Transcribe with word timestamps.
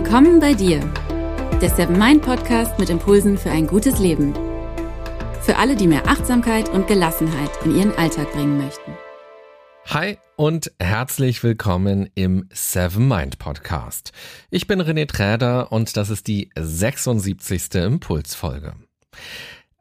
Willkommen 0.00 0.38
bei 0.38 0.54
dir, 0.54 0.78
der 1.60 1.70
Seven 1.70 1.98
Mind 1.98 2.22
Podcast 2.22 2.78
mit 2.78 2.88
Impulsen 2.88 3.36
für 3.36 3.50
ein 3.50 3.66
gutes 3.66 3.98
Leben. 3.98 4.32
Für 5.42 5.56
alle, 5.56 5.74
die 5.74 5.88
mehr 5.88 6.06
Achtsamkeit 6.06 6.68
und 6.68 6.86
Gelassenheit 6.86 7.50
in 7.64 7.76
ihren 7.76 7.92
Alltag 7.96 8.32
bringen 8.32 8.58
möchten. 8.58 8.92
Hi 9.86 10.16
und 10.36 10.70
herzlich 10.78 11.42
willkommen 11.42 12.08
im 12.14 12.48
Seven 12.52 13.08
Mind 13.08 13.40
Podcast. 13.40 14.12
Ich 14.50 14.68
bin 14.68 14.80
René 14.80 15.08
Träder 15.08 15.72
und 15.72 15.96
das 15.96 16.10
ist 16.10 16.28
die 16.28 16.52
76. 16.56 17.74
Impulsfolge. 17.74 18.74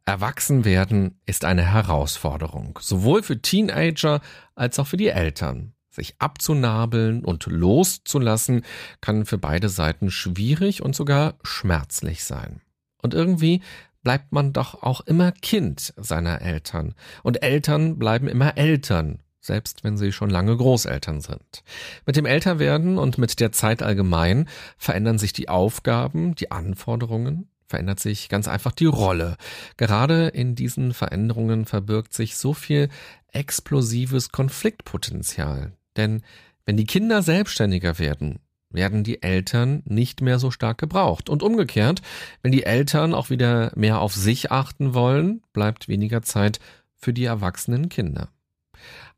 Erwachsen 0.05 0.65
werden 0.65 1.21
ist 1.27 1.45
eine 1.45 1.61
Herausforderung, 1.61 2.79
sowohl 2.81 3.21
für 3.21 3.39
Teenager 3.39 4.21
als 4.55 4.79
auch 4.79 4.87
für 4.87 4.97
die 4.97 5.09
Eltern. 5.09 5.73
Sich 5.97 6.13
abzunabeln 6.19 7.25
und 7.25 7.47
loszulassen 7.47 8.61
kann 9.01 9.25
für 9.25 9.39
beide 9.39 9.67
Seiten 9.67 10.11
schwierig 10.11 10.83
und 10.83 10.95
sogar 10.95 11.39
schmerzlich 11.41 12.23
sein. 12.23 12.61
Und 13.01 13.15
irgendwie 13.15 13.61
bleibt 14.03 14.31
man 14.31 14.53
doch 14.53 14.83
auch 14.83 15.01
immer 15.01 15.31
Kind 15.31 15.95
seiner 15.97 16.43
Eltern. 16.43 16.93
Und 17.23 17.41
Eltern 17.41 17.97
bleiben 17.97 18.27
immer 18.27 18.57
Eltern, 18.57 19.23
selbst 19.41 19.83
wenn 19.83 19.97
sie 19.97 20.11
schon 20.11 20.29
lange 20.29 20.55
Großeltern 20.55 21.19
sind. 21.19 21.63
Mit 22.05 22.15
dem 22.15 22.27
Älterwerden 22.27 22.99
und 22.99 23.17
mit 23.17 23.39
der 23.39 23.51
Zeit 23.51 23.81
allgemein 23.81 24.47
verändern 24.77 25.17
sich 25.17 25.33
die 25.33 25.49
Aufgaben, 25.49 26.35
die 26.35 26.51
Anforderungen, 26.51 27.49
verändert 27.65 27.99
sich 27.99 28.29
ganz 28.29 28.47
einfach 28.47 28.71
die 28.71 28.85
Rolle. 28.85 29.35
Gerade 29.77 30.27
in 30.27 30.53
diesen 30.53 30.93
Veränderungen 30.93 31.65
verbirgt 31.65 32.13
sich 32.13 32.37
so 32.37 32.53
viel 32.53 32.89
explosives 33.31 34.31
Konfliktpotenzial. 34.31 35.73
Denn 35.97 36.21
wenn 36.65 36.77
die 36.77 36.85
Kinder 36.85 37.21
selbstständiger 37.21 37.99
werden, 37.99 38.39
werden 38.69 39.03
die 39.03 39.23
Eltern 39.23 39.81
nicht 39.85 40.21
mehr 40.21 40.39
so 40.39 40.51
stark 40.51 40.77
gebraucht. 40.77 41.29
Und 41.29 41.43
umgekehrt, 41.43 42.01
wenn 42.41 42.51
die 42.51 42.63
Eltern 42.63 43.13
auch 43.13 43.29
wieder 43.29 43.71
mehr 43.75 44.01
auf 44.01 44.13
sich 44.13 44.51
achten 44.51 44.93
wollen, 44.93 45.41
bleibt 45.53 45.87
weniger 45.87 46.21
Zeit 46.21 46.59
für 46.95 47.13
die 47.13 47.25
erwachsenen 47.25 47.89
Kinder. 47.89 48.29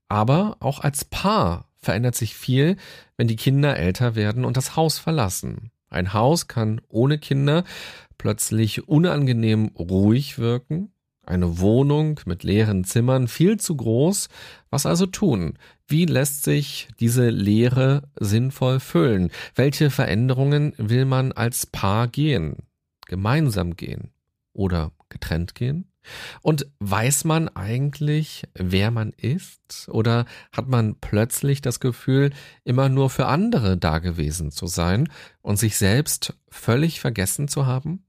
Aber 0.07 0.57
auch 0.59 0.79
als 0.79 1.05
Paar 1.05 1.67
verändert 1.77 2.15
sich 2.15 2.35
viel, 2.35 2.77
wenn 3.17 3.27
die 3.27 3.35
Kinder 3.35 3.77
älter 3.77 4.15
werden 4.15 4.45
und 4.45 4.57
das 4.57 4.75
Haus 4.75 4.99
verlassen. 4.99 5.71
Ein 5.89 6.13
Haus 6.13 6.47
kann 6.47 6.81
ohne 6.87 7.17
Kinder 7.17 7.63
plötzlich 8.17 8.87
unangenehm 8.87 9.71
ruhig 9.77 10.37
wirken, 10.37 10.91
eine 11.29 11.59
Wohnung 11.59 12.19
mit 12.25 12.43
leeren 12.43 12.83
Zimmern 12.83 13.27
viel 13.27 13.57
zu 13.59 13.75
groß. 13.75 14.29
Was 14.69 14.85
also 14.85 15.05
tun? 15.05 15.53
Wie 15.87 16.05
lässt 16.05 16.43
sich 16.43 16.89
diese 16.99 17.29
Leere 17.29 18.03
sinnvoll 18.19 18.79
füllen? 18.79 19.31
Welche 19.55 19.89
Veränderungen 19.89 20.73
will 20.77 21.05
man 21.05 21.31
als 21.31 21.65
Paar 21.65 22.07
gehen? 22.07 22.57
Gemeinsam 23.07 23.75
gehen 23.75 24.11
oder 24.53 24.91
getrennt 25.09 25.55
gehen? 25.55 25.85
Und 26.41 26.67
weiß 26.79 27.25
man 27.25 27.49
eigentlich, 27.49 28.43
wer 28.53 28.89
man 28.89 29.11
ist? 29.11 29.89
Oder 29.89 30.25
hat 30.51 30.67
man 30.67 30.95
plötzlich 30.95 31.61
das 31.61 31.79
Gefühl, 31.79 32.31
immer 32.63 32.89
nur 32.89 33.09
für 33.09 33.27
andere 33.27 33.77
dagewesen 33.77 34.51
zu 34.51 34.67
sein 34.67 35.09
und 35.41 35.57
sich 35.57 35.77
selbst 35.77 36.33
völlig 36.49 36.99
vergessen 36.99 37.47
zu 37.47 37.65
haben? 37.65 38.03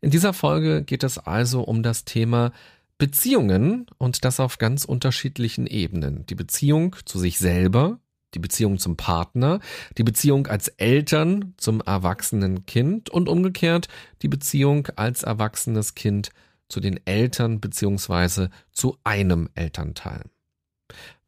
In 0.00 0.10
dieser 0.10 0.32
Folge 0.32 0.82
geht 0.82 1.02
es 1.02 1.18
also 1.18 1.62
um 1.62 1.82
das 1.82 2.04
Thema 2.04 2.52
Beziehungen 2.98 3.86
und 3.98 4.24
das 4.24 4.40
auf 4.40 4.58
ganz 4.58 4.84
unterschiedlichen 4.84 5.66
Ebenen. 5.66 6.26
Die 6.26 6.34
Beziehung 6.34 6.96
zu 7.04 7.18
sich 7.18 7.38
selber, 7.38 8.00
die 8.34 8.40
Beziehung 8.40 8.78
zum 8.78 8.96
Partner, 8.96 9.60
die 9.96 10.02
Beziehung 10.02 10.48
als 10.48 10.68
Eltern 10.68 11.54
zum 11.56 11.80
erwachsenen 11.80 12.66
Kind 12.66 13.08
und 13.08 13.28
umgekehrt 13.28 13.88
die 14.22 14.28
Beziehung 14.28 14.88
als 14.96 15.22
erwachsenes 15.22 15.94
Kind 15.94 16.30
zu 16.68 16.80
den 16.80 17.00
Eltern 17.06 17.60
beziehungsweise 17.60 18.50
zu 18.72 18.98
einem 19.04 19.48
Elternteil. 19.54 20.24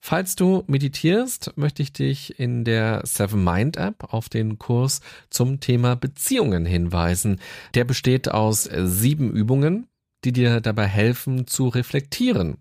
Falls 0.02 0.34
du 0.34 0.64
meditierst, 0.66 1.52
möchte 1.56 1.82
ich 1.82 1.92
dich 1.92 2.40
in 2.40 2.64
der 2.64 3.02
Seven 3.04 3.44
Mind 3.44 3.76
App 3.76 4.12
auf 4.12 4.28
den 4.30 4.58
Kurs 4.58 5.02
zum 5.28 5.60
Thema 5.60 5.94
Beziehungen 5.94 6.64
hinweisen. 6.64 7.38
Der 7.74 7.84
besteht 7.84 8.30
aus 8.30 8.64
sieben 8.64 9.30
Übungen, 9.30 9.88
die 10.24 10.32
dir 10.32 10.60
dabei 10.60 10.86
helfen 10.86 11.46
zu 11.46 11.68
reflektieren 11.68 12.56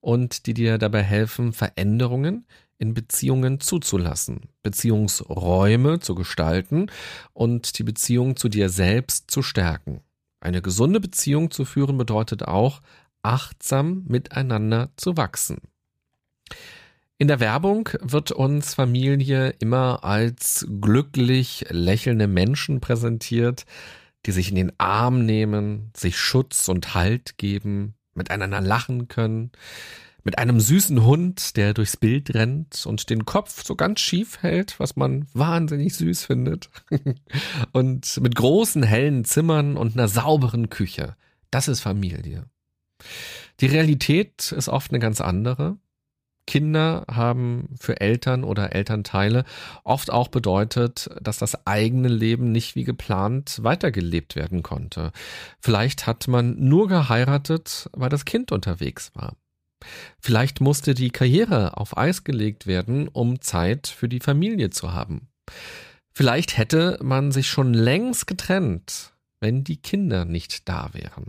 und 0.00 0.46
die 0.46 0.54
dir 0.54 0.78
dabei 0.78 1.02
helfen, 1.02 1.52
Veränderungen 1.52 2.44
in 2.78 2.92
Beziehungen 2.92 3.60
zuzulassen, 3.60 4.48
Beziehungsräume 4.62 6.00
zu 6.00 6.14
gestalten 6.14 6.90
und 7.32 7.78
die 7.78 7.84
Beziehung 7.84 8.36
zu 8.36 8.48
dir 8.48 8.68
selbst 8.68 9.30
zu 9.30 9.42
stärken. 9.42 10.00
Eine 10.40 10.60
gesunde 10.62 10.98
Beziehung 10.98 11.50
zu 11.50 11.64
führen 11.64 11.98
bedeutet 11.98 12.42
auch, 12.42 12.80
achtsam 13.22 14.04
miteinander 14.08 14.90
zu 14.96 15.16
wachsen. 15.16 15.58
In 17.20 17.28
der 17.28 17.38
Werbung 17.38 17.90
wird 18.00 18.32
uns 18.32 18.72
Familie 18.72 19.50
immer 19.58 20.04
als 20.04 20.66
glücklich 20.80 21.66
lächelnde 21.68 22.26
Menschen 22.26 22.80
präsentiert, 22.80 23.66
die 24.24 24.30
sich 24.32 24.48
in 24.48 24.54
den 24.54 24.72
Arm 24.78 25.26
nehmen, 25.26 25.90
sich 25.94 26.16
Schutz 26.16 26.66
und 26.70 26.94
Halt 26.94 27.36
geben, 27.36 27.92
miteinander 28.14 28.62
lachen 28.62 29.08
können, 29.08 29.52
mit 30.24 30.38
einem 30.38 30.60
süßen 30.60 31.04
Hund, 31.04 31.58
der 31.58 31.74
durchs 31.74 31.98
Bild 31.98 32.32
rennt 32.32 32.86
und 32.86 33.10
den 33.10 33.26
Kopf 33.26 33.64
so 33.66 33.76
ganz 33.76 34.00
schief 34.00 34.38
hält, 34.40 34.80
was 34.80 34.96
man 34.96 35.26
wahnsinnig 35.34 35.96
süß 35.96 36.24
findet, 36.24 36.70
und 37.72 38.18
mit 38.22 38.34
großen 38.34 38.82
hellen 38.82 39.26
Zimmern 39.26 39.76
und 39.76 39.92
einer 39.94 40.08
sauberen 40.08 40.70
Küche. 40.70 41.16
Das 41.50 41.68
ist 41.68 41.80
Familie. 41.80 42.46
Die 43.60 43.66
Realität 43.66 44.52
ist 44.52 44.70
oft 44.70 44.90
eine 44.90 45.00
ganz 45.00 45.20
andere. 45.20 45.76
Kinder 46.46 47.04
haben 47.10 47.68
für 47.78 48.00
Eltern 48.00 48.44
oder 48.44 48.74
Elternteile 48.74 49.44
oft 49.84 50.10
auch 50.10 50.28
bedeutet, 50.28 51.08
dass 51.20 51.38
das 51.38 51.66
eigene 51.66 52.08
Leben 52.08 52.50
nicht 52.50 52.74
wie 52.74 52.84
geplant 52.84 53.60
weitergelebt 53.62 54.36
werden 54.36 54.62
konnte. 54.62 55.12
Vielleicht 55.60 56.06
hat 56.06 56.28
man 56.28 56.56
nur 56.58 56.88
geheiratet, 56.88 57.88
weil 57.92 58.08
das 58.08 58.24
Kind 58.24 58.52
unterwegs 58.52 59.12
war. 59.14 59.36
Vielleicht 60.18 60.60
musste 60.60 60.94
die 60.94 61.10
Karriere 61.10 61.76
auf 61.76 61.96
Eis 61.96 62.24
gelegt 62.24 62.66
werden, 62.66 63.08
um 63.08 63.40
Zeit 63.40 63.86
für 63.86 64.08
die 64.08 64.20
Familie 64.20 64.70
zu 64.70 64.92
haben. 64.92 65.28
Vielleicht 66.12 66.58
hätte 66.58 66.98
man 67.02 67.32
sich 67.32 67.48
schon 67.48 67.72
längst 67.72 68.26
getrennt, 68.26 69.14
wenn 69.40 69.64
die 69.64 69.78
Kinder 69.78 70.24
nicht 70.24 70.68
da 70.68 70.90
wären. 70.92 71.26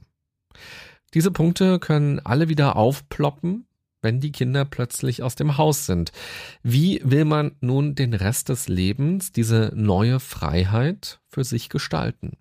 Diese 1.13 1.31
Punkte 1.31 1.79
können 1.79 2.19
alle 2.19 2.49
wieder 2.49 2.75
aufploppen, 2.75 3.67
wenn 4.01 4.19
die 4.19 4.31
Kinder 4.31 4.65
plötzlich 4.65 5.23
aus 5.23 5.35
dem 5.35 5.57
Haus 5.57 5.85
sind. 5.85 6.11
Wie 6.63 7.01
will 7.03 7.25
man 7.25 7.55
nun 7.61 7.95
den 7.95 8.13
Rest 8.13 8.49
des 8.49 8.67
Lebens, 8.67 9.31
diese 9.31 9.71
neue 9.75 10.19
Freiheit 10.19 11.19
für 11.29 11.43
sich 11.43 11.69
gestalten? 11.69 12.37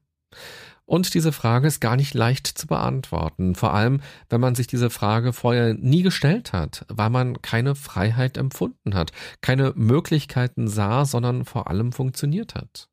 Und 0.91 1.15
diese 1.15 1.31
Frage 1.31 1.69
ist 1.69 1.81
gar 1.81 1.94
nicht 1.94 2.15
leicht 2.15 2.48
zu 2.48 2.66
beantworten, 2.66 3.54
vor 3.54 3.75
allem 3.75 4.00
wenn 4.28 4.41
man 4.41 4.56
sich 4.56 4.66
diese 4.66 4.91
Frage 4.91 5.32
vorher 5.32 5.75
nie 5.75 6.03
gestellt 6.03 6.53
hat, 6.53 6.84
weil 6.88 7.10
man 7.10 7.41
keine 7.43 7.77
Freiheit 7.77 8.37
empfunden 8.37 8.94
hat, 8.94 9.12
keine 9.41 9.72
Möglichkeiten 9.77 10.66
sah, 10.66 11.04
sondern 11.04 11.44
vor 11.44 11.71
allem 11.71 11.92
funktioniert 11.92 12.56
hat. 12.56 12.88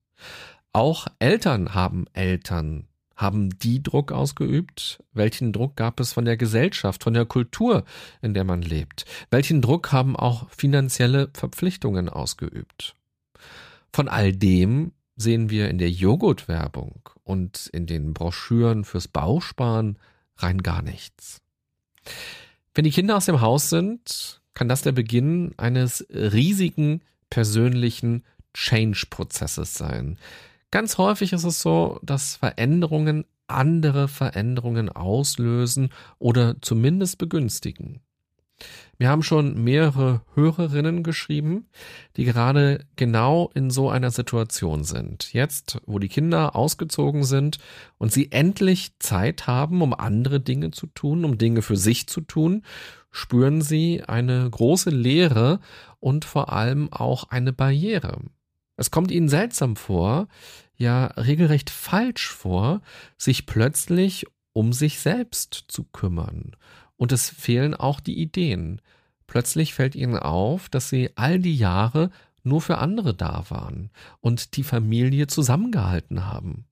Auch 0.74 1.08
Eltern 1.18 1.74
haben 1.74 2.06
Eltern, 2.14 2.88
haben 3.18 3.50
die 3.60 3.82
Druck 3.82 4.12
ausgeübt? 4.12 5.04
Welchen 5.12 5.52
Druck 5.52 5.76
gab 5.76 6.00
es 6.00 6.14
von 6.14 6.24
der 6.24 6.38
Gesellschaft, 6.38 7.04
von 7.04 7.14
der 7.14 7.26
Kultur, 7.26 7.84
in 8.22 8.34
der 8.34 8.44
man 8.44 8.62
lebt? 8.62 9.06
Welchen 9.32 9.62
Druck 9.62 9.92
haben 9.92 10.16
auch 10.16 10.50
finanzielle 10.52 11.30
Verpflichtungen 11.34 12.08
ausgeübt? 12.08 12.96
Von 13.92 14.08
all 14.08 14.32
dem 14.32 14.92
sehen 15.16 15.50
wir 15.50 15.70
in 15.70 15.80
der 15.80 15.90
Joghurtwerbung 15.90 17.10
und 17.24 17.68
in 17.74 17.88
den 17.88 18.14
Broschüren 18.14 18.86
fürs 18.86 19.08
Bausparen 19.08 19.98
rein 20.38 20.62
gar 20.62 20.84
nichts. 20.84 21.42
Wenn 22.76 22.84
die 22.84 22.92
Kinder 22.92 23.18
aus 23.18 23.26
dem 23.26 23.42
Haus 23.42 23.72
sind, 23.72 24.42
kann 24.54 24.70
das 24.70 24.84
der 24.84 24.92
Beginn 24.92 25.56
eines 25.58 26.06
riesigen 26.12 27.02
persönlichen 27.32 28.24
Change-Prozesses 28.54 29.74
sein. 29.74 30.20
Ganz 30.72 30.98
häufig 30.98 31.34
ist 31.34 31.46
es 31.46 31.62
so, 31.62 32.00
dass 32.04 32.36
Veränderungen 32.36 33.26
andere 33.48 34.08
Veränderungen 34.08 34.90
auslösen 34.90 35.90
oder 36.20 36.62
zumindest 36.62 37.18
begünstigen. 37.18 38.02
Wir 38.98 39.10
haben 39.10 39.22
schon 39.22 39.64
mehrere 39.64 40.22
Hörerinnen 40.34 41.04
geschrieben, 41.04 41.70
die 42.16 42.26
gerade 42.26 42.86
genau 42.96 43.52
in 43.54 43.70
so 43.70 43.90
einer 43.90 44.10
Situation 44.10 44.84
sind. 44.84 45.32
Jetzt, 45.34 45.80
wo 45.86 46.00
die 46.00 46.08
Kinder 46.08 46.56
ausgezogen 46.56 47.24
sind 47.24 47.60
und 48.00 48.12
sie 48.12 48.32
endlich 48.32 48.98
Zeit 48.98 49.46
haben, 49.46 49.84
um 49.84 49.94
andere 49.94 50.40
Dinge 50.40 50.72
zu 50.72 50.88
tun, 50.88 51.24
um 51.24 51.38
Dinge 51.38 51.62
für 51.62 51.78
sich 51.78 52.08
zu 52.08 52.22
tun, 52.22 52.64
spüren 53.12 53.62
sie 53.62 54.04
eine 54.04 54.50
große 54.50 54.90
Leere 54.90 55.60
und 56.00 56.26
vor 56.26 56.52
allem 56.52 56.92
auch 56.92 57.30
eine 57.30 57.54
Barriere. 57.54 58.22
Es 58.78 58.92
kommt 58.92 59.12
ihnen 59.12 59.28
seltsam 59.28 59.76
vor, 59.76 60.28
ja 60.78 61.08
regelrecht 61.08 61.70
falsch 61.70 62.30
vor, 62.30 62.82
sich 63.18 63.46
plötzlich 63.46 64.26
um 64.54 64.74
sich 64.74 65.00
selbst 65.00 65.66
zu 65.68 65.84
kümmern. 65.84 66.56
Und 66.96 67.12
es 67.12 67.30
fehlen 67.30 67.76
auch 67.76 68.00
die 68.00 68.20
Ideen. 68.20 68.82
Plötzlich 69.28 69.74
fällt 69.74 69.96
ihnen 69.96 70.18
auf, 70.18 70.70
dass 70.70 70.90
sie 70.90 71.12
all 71.16 71.40
die 71.40 71.56
Jahre 71.56 72.10
nur 72.44 72.62
für 72.62 72.78
andere 72.78 73.14
da 73.14 73.46
waren 73.50 73.90
und 74.22 74.56
die 74.56 74.64
Familie 74.64 75.28
zusammengehalten 75.28 76.26
haben. 76.26 76.66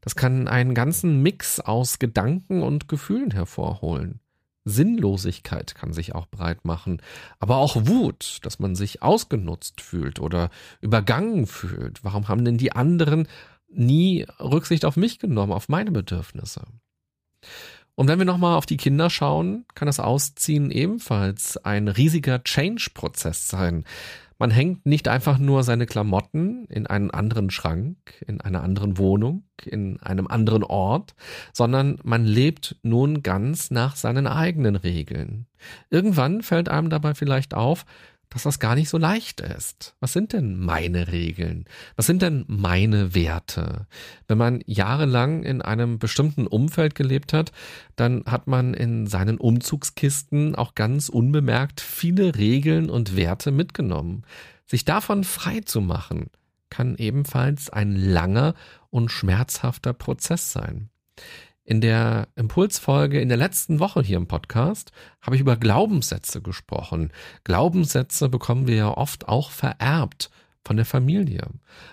Das 0.00 0.16
kann 0.16 0.48
einen 0.48 0.74
ganzen 0.74 1.22
Mix 1.22 1.60
aus 1.60 1.98
Gedanken 1.98 2.62
und 2.62 2.88
Gefühlen 2.88 3.30
hervorholen. 3.30 4.20
Sinnlosigkeit 4.64 5.74
kann 5.74 5.92
sich 5.92 6.14
auch 6.14 6.26
breit 6.26 6.64
machen, 6.64 7.02
aber 7.38 7.56
auch 7.56 7.86
Wut, 7.86 8.38
dass 8.42 8.58
man 8.58 8.74
sich 8.74 9.02
ausgenutzt 9.02 9.80
fühlt 9.80 10.20
oder 10.20 10.50
übergangen 10.80 11.46
fühlt. 11.46 12.04
Warum 12.04 12.28
haben 12.28 12.44
denn 12.44 12.58
die 12.58 12.72
anderen 12.72 13.28
nie 13.68 14.26
Rücksicht 14.38 14.84
auf 14.84 14.96
mich 14.96 15.18
genommen, 15.18 15.52
auf 15.52 15.68
meine 15.68 15.90
Bedürfnisse? 15.90 16.62
Und 17.94 18.08
wenn 18.08 18.18
wir 18.18 18.26
nochmal 18.26 18.56
auf 18.56 18.66
die 18.66 18.76
Kinder 18.76 19.10
schauen, 19.10 19.66
kann 19.74 19.86
das 19.86 20.00
Ausziehen 20.00 20.70
ebenfalls 20.70 21.58
ein 21.58 21.88
riesiger 21.88 22.42
Change-Prozess 22.42 23.48
sein. 23.48 23.84
Man 24.42 24.50
hängt 24.50 24.86
nicht 24.86 25.06
einfach 25.06 25.38
nur 25.38 25.62
seine 25.62 25.86
Klamotten 25.86 26.64
in 26.64 26.88
einen 26.88 27.12
anderen 27.12 27.48
Schrank, 27.50 27.96
in 28.26 28.40
einer 28.40 28.64
anderen 28.64 28.98
Wohnung, 28.98 29.44
in 29.64 30.02
einem 30.02 30.26
anderen 30.26 30.64
Ort, 30.64 31.14
sondern 31.52 32.00
man 32.02 32.24
lebt 32.24 32.74
nun 32.82 33.22
ganz 33.22 33.70
nach 33.70 33.94
seinen 33.94 34.26
eigenen 34.26 34.74
Regeln. 34.74 35.46
Irgendwann 35.90 36.42
fällt 36.42 36.68
einem 36.68 36.90
dabei 36.90 37.14
vielleicht 37.14 37.54
auf, 37.54 37.84
dass 38.32 38.44
das 38.44 38.58
gar 38.58 38.74
nicht 38.74 38.88
so 38.88 38.96
leicht 38.96 39.40
ist. 39.42 39.94
Was 40.00 40.14
sind 40.14 40.32
denn 40.32 40.58
meine 40.58 41.12
Regeln? 41.12 41.66
Was 41.96 42.06
sind 42.06 42.22
denn 42.22 42.44
meine 42.48 43.14
Werte? 43.14 43.86
Wenn 44.26 44.38
man 44.38 44.62
jahrelang 44.64 45.42
in 45.42 45.60
einem 45.60 45.98
bestimmten 45.98 46.46
Umfeld 46.46 46.94
gelebt 46.94 47.34
hat, 47.34 47.52
dann 47.94 48.24
hat 48.24 48.46
man 48.46 48.72
in 48.72 49.06
seinen 49.06 49.36
Umzugskisten 49.36 50.54
auch 50.54 50.74
ganz 50.74 51.10
unbemerkt 51.10 51.82
viele 51.82 52.36
Regeln 52.36 52.88
und 52.88 53.16
Werte 53.16 53.50
mitgenommen. 53.50 54.22
Sich 54.64 54.86
davon 54.86 55.24
frei 55.24 55.60
zu 55.60 55.82
machen, 55.82 56.30
kann 56.70 56.96
ebenfalls 56.96 57.68
ein 57.68 57.94
langer 57.94 58.54
und 58.88 59.10
schmerzhafter 59.10 59.92
Prozess 59.92 60.52
sein. 60.52 60.88
In 61.64 61.80
der 61.80 62.28
Impulsfolge 62.34 63.20
in 63.20 63.28
der 63.28 63.38
letzten 63.38 63.78
Woche 63.78 64.02
hier 64.02 64.16
im 64.16 64.26
Podcast 64.26 64.90
habe 65.20 65.36
ich 65.36 65.42
über 65.42 65.56
Glaubenssätze 65.56 66.42
gesprochen. 66.42 67.12
Glaubenssätze 67.44 68.28
bekommen 68.28 68.66
wir 68.66 68.74
ja 68.74 68.96
oft 68.96 69.28
auch 69.28 69.50
vererbt 69.52 70.30
von 70.64 70.76
der 70.76 70.86
Familie. 70.86 71.46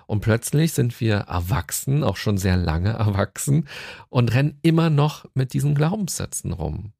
Und 0.07 0.21
plötzlich 0.21 0.73
sind 0.73 0.99
wir 0.99 1.17
erwachsen, 1.17 2.03
auch 2.03 2.17
schon 2.17 2.39
sehr 2.39 2.57
lange 2.57 2.89
erwachsen 2.93 3.67
und 4.09 4.33
rennen 4.33 4.57
immer 4.63 4.89
noch 4.89 5.25
mit 5.35 5.53
diesen 5.53 5.75
Glaubenssätzen 5.75 6.51
rum. 6.51 6.93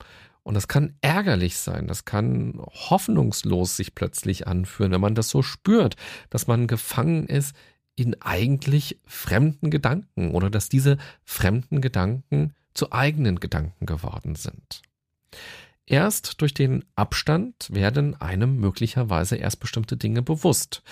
Und 0.43 0.53
das 0.53 0.67
kann 0.67 0.93
ärgerlich 1.01 1.57
sein, 1.57 1.87
das 1.87 2.05
kann 2.05 2.59
hoffnungslos 2.59 3.77
sich 3.77 3.93
plötzlich 3.93 4.47
anfühlen, 4.47 4.91
wenn 4.91 5.01
man 5.01 5.15
das 5.15 5.29
so 5.29 5.41
spürt, 5.41 5.95
dass 6.29 6.47
man 6.47 6.67
gefangen 6.67 7.27
ist 7.27 7.55
in 7.95 8.19
eigentlich 8.21 8.99
fremden 9.05 9.69
Gedanken 9.69 10.31
oder 10.31 10.49
dass 10.49 10.69
diese 10.69 10.97
fremden 11.25 11.81
Gedanken 11.81 12.53
zu 12.73 12.91
eigenen 12.91 13.39
Gedanken 13.39 13.85
geworden 13.85 14.35
sind. 14.35 14.81
Erst 15.85 16.41
durch 16.41 16.53
den 16.53 16.85
Abstand 16.95 17.67
werden 17.71 18.19
einem 18.21 18.57
möglicherweise 18.57 19.37
erst 19.37 19.59
bestimmte 19.59 19.97
Dinge 19.97 20.21
bewusst. 20.21 20.83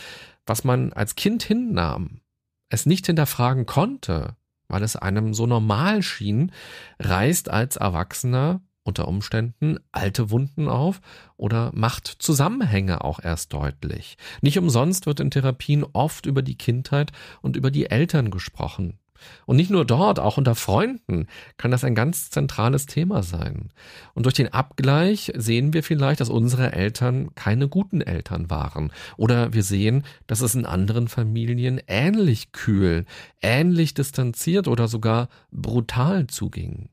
Was 0.48 0.64
man 0.64 0.92
als 0.92 1.16
Kind 1.16 1.44
hinnahm, 1.44 2.22
es 2.70 2.86
nicht 2.86 3.06
hinterfragen 3.06 3.68
konnte, 3.68 4.36
weil 4.68 4.82
es 4.84 4.96
einem 4.96 5.34
so 5.34 5.46
normal 5.46 6.02
schien, 6.02 6.52
reißt 7.00 7.50
als 7.50 7.76
Erwachsener 7.76 8.62
unter 8.84 9.08
Umständen 9.08 9.78
alte 9.92 10.32
Wunden 10.32 10.68
auf 10.68 11.02
oder 11.36 11.72
macht 11.76 12.08
Zusammenhänge 12.08 13.04
auch 13.04 13.20
erst 13.22 13.54
deutlich. 13.54 14.18
Nicht 14.42 14.58
umsonst 14.58 15.06
wird 15.06 15.20
in 15.20 15.30
Therapien 15.30 15.84
oft 15.94 16.26
über 16.26 16.42
die 16.42 16.58
Kindheit 16.58 17.12
und 17.42 17.56
über 17.56 17.70
die 17.70 17.90
Eltern 17.90 18.32
gesprochen. 18.32 18.98
Und 19.46 19.58
nicht 19.58 19.72
nur 19.72 19.86
dort, 19.86 20.20
auch 20.20 20.38
unter 20.38 20.56
Freunden 20.56 21.28
kann 21.58 21.72
das 21.72 21.84
ein 21.84 21.96
ganz 21.96 22.30
zentrales 22.30 22.86
Thema 22.86 23.24
sein. 23.24 23.70
Und 24.14 24.26
durch 24.26 24.36
den 24.36 24.54
Abgleich 24.54 25.32
sehen 25.36 25.74
wir 25.74 25.84
vielleicht, 25.84 26.20
dass 26.20 26.30
unsere 26.30 26.74
Eltern 26.74 27.34
keine 27.36 27.68
guten 27.68 28.02
Eltern 28.02 28.50
waren. 28.50 28.92
Oder 29.18 29.54
wir 29.54 29.64
sehen, 29.64 30.04
dass 30.28 30.42
es 30.42 30.56
in 30.56 30.66
anderen 30.66 31.08
Familien 31.08 31.82
ähnlich 31.88 32.52
kühl, 32.52 33.06
ähnlich 33.42 33.94
distanziert 33.94 34.68
oder 34.68 34.88
sogar 34.88 35.30
brutal 35.52 36.28
zuging. 36.28 36.90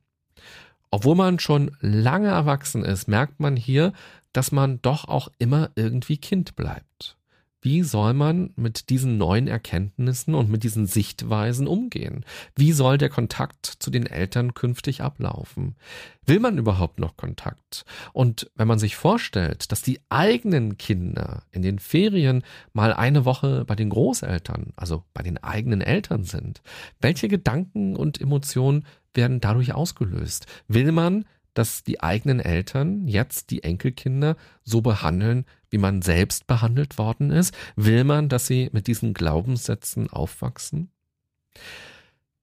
Obwohl 0.91 1.17
man 1.17 1.41
schon 1.41 1.73
lange 1.81 2.29
erwachsen 2.29 2.85
ist, 2.85 3.09
merkt 3.09 3.41
man 3.41 3.57
hier, 3.57 3.93
dass 4.33 4.53
man 4.53 4.81
doch 4.83 5.07
auch 5.09 5.29
immer 5.39 5.71
irgendwie 5.75 6.19
Kind 6.19 6.55
bleibt. 6.55 7.17
Wie 7.65 7.83
soll 7.83 8.13
man 8.13 8.51
mit 8.57 8.91
diesen 8.91 9.17
neuen 9.17 9.49
Erkenntnissen 9.49 10.35
und 10.35 10.51
mit 10.51 10.65
diesen 10.65 10.87
Sichtweisen 10.87 11.67
umgehen? 11.67 12.27
Wie 12.55 12.73
soll 12.73 12.99
der 12.99 13.09
Kontakt 13.09 13.65
zu 13.65 13.91
den 13.91 14.05
Eltern 14.05 14.53
künftig 14.53 15.01
ablaufen? 15.01 15.75
Will 16.27 16.41
man 16.41 16.59
überhaupt 16.59 17.01
noch 17.01 17.17
Kontakt? 17.17 17.87
Und 18.13 18.51
wenn 18.55 18.69
man 18.69 18.79
sich 18.79 18.97
vorstellt, 18.97 19.73
dass 19.73 19.81
die 19.81 19.99
eigenen 20.11 20.77
Kinder 20.77 21.45
in 21.53 21.63
den 21.63 21.79
Ferien 21.79 22.43
mal 22.75 22.93
eine 22.93 23.25
Woche 23.25 23.65
bei 23.65 23.75
den 23.75 23.89
Großeltern, 23.89 24.75
also 24.77 25.03
bei 25.15 25.23
den 25.23 25.43
eigenen 25.43 25.81
Eltern 25.81 26.25
sind, 26.25 26.61
welche 27.01 27.29
Gedanken 27.29 27.97
und 27.97 28.21
Emotionen 28.21 28.85
werden 29.15 29.41
dadurch 29.41 29.73
ausgelöst? 29.73 30.45
Will 30.69 30.93
man 30.93 31.25
dass 31.55 31.85
die 31.85 32.03
eigenen 32.03 32.41
Eltern 32.41 33.07
jetzt 33.07 33.51
die 33.51 33.63
Enkelkinder 33.63 34.37
so 34.65 34.83
behandeln, 34.83 35.47
wie 35.75 35.79
man 35.79 36.03
selbst 36.03 36.47
behandelt 36.47 36.99
worden 36.99 37.31
ist? 37.31 37.53
Will 37.75 38.05
man, 38.05 38.29
dass 38.29 38.47
sie 38.47 38.71
mit 38.73 38.87
diesen 38.87 39.13
Glaubenssätzen 39.13 40.09
aufwachsen? 40.09 40.89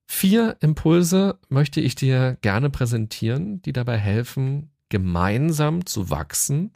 Vier 0.06 0.58
Impulse 0.60 1.40
möchte 1.48 1.80
ich 1.80 1.96
dir 1.96 2.38
gerne 2.42 2.70
präsentieren, 2.70 3.62
die 3.62 3.72
dabei 3.72 3.98
helfen, 3.98 4.70
gemeinsam 4.90 5.86
zu 5.86 6.10
wachsen 6.10 6.72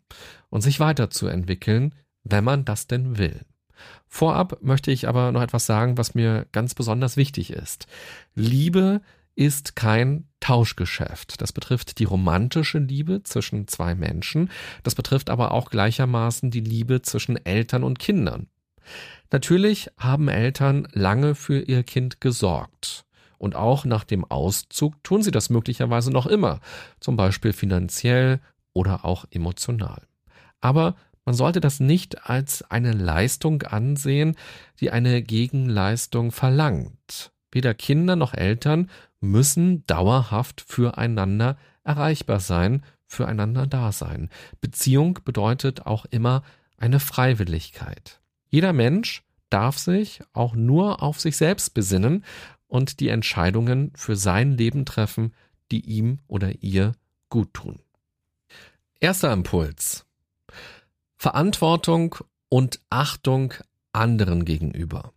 und 0.50 0.62
sich 0.62 0.80
weiterzuentwickeln, 0.80 1.94
wenn 2.24 2.46
man 2.46 2.64
das 2.64 2.88
denn 2.88 3.18
will. 3.18 3.42
Vorab 4.08 4.60
möchte 4.62 4.92
ich 4.92 5.10
aber 5.10 5.34
noch 5.34 5.42
etwas 5.42 5.66
sagen, 5.66 5.98
was 5.98 6.16
mir 6.16 6.48
ganz 6.54 6.74
besonders 6.74 7.18
wichtig 7.18 7.52
ist. 7.52 7.86
Liebe 8.34 9.02
ist 9.36 9.76
kein 9.76 10.28
Tauschgeschäft. 10.40 11.42
Das 11.42 11.52
betrifft 11.52 12.00
die 12.00 12.06
romantische 12.06 12.80
Liebe 12.80 13.24
zwischen 13.24 13.68
zwei 13.68 13.96
Menschen. 13.96 14.50
Das 14.84 14.96
betrifft 14.96 15.30
aber 15.30 15.52
auch 15.52 15.70
gleichermaßen 15.70 16.52
die 16.52 16.62
Liebe 16.62 17.02
zwischen 17.02 17.44
Eltern 17.46 17.84
und 17.84 18.00
Kindern. 18.00 18.48
Natürlich 19.32 19.90
haben 19.98 20.28
Eltern 20.28 20.88
lange 20.92 21.36
für 21.36 21.60
ihr 21.60 21.84
Kind 21.84 22.22
gesorgt. 22.22 23.06
Und 23.38 23.56
auch 23.56 23.86
nach 23.86 24.04
dem 24.04 24.24
Auszug 24.24 25.04
tun 25.04 25.22
sie 25.22 25.32
das 25.32 25.50
möglicherweise 25.50 26.12
noch 26.12 26.26
immer, 26.26 26.62
zum 27.00 27.18
Beispiel 27.18 27.52
finanziell 27.54 28.40
oder 28.74 29.04
auch 29.04 29.26
emotional. 29.32 30.04
Aber 30.62 30.96
man 31.26 31.36
sollte 31.36 31.60
das 31.60 31.80
nicht 31.80 32.30
als 32.30 32.62
eine 32.70 32.92
Leistung 32.92 33.64
ansehen, 33.64 34.36
die 34.80 34.92
eine 34.92 35.22
Gegenleistung 35.22 36.32
verlangt. 36.32 37.32
Weder 37.52 37.74
Kinder 37.74 38.16
noch 38.16 38.34
Eltern 38.34 38.90
müssen 39.20 39.86
dauerhaft 39.88 40.62
füreinander 40.62 41.58
erreichbar 41.84 42.40
sein, 42.40 42.84
füreinander 43.08 43.68
da 43.68 43.92
sein. 43.92 44.30
Beziehung 44.62 45.20
bedeutet 45.24 45.86
auch 45.86 46.06
immer 46.06 46.44
eine 46.78 47.00
Freiwilligkeit. 47.00 48.20
Jeder 48.50 48.74
Mensch 48.74 49.24
darf 49.50 49.78
sich 49.78 50.22
auch 50.34 50.56
nur 50.56 51.02
auf 51.02 51.20
sich 51.20 51.38
selbst 51.38 51.74
besinnen 51.74 52.26
und 52.68 53.00
die 53.00 53.10
Entscheidungen 53.10 53.92
für 53.96 54.16
sein 54.16 54.52
Leben 54.52 54.86
treffen, 54.86 55.34
die 55.72 55.82
ihm 55.82 56.20
oder 56.28 56.64
ihr 56.64 56.94
gut 57.30 57.54
tun. 57.54 57.80
Erster 59.00 59.32
Impuls. 59.32 60.06
Verantwortung 61.16 62.16
und 62.50 62.80
Achtung 62.90 63.54
anderen 63.94 64.46
gegenüber. 64.46 65.14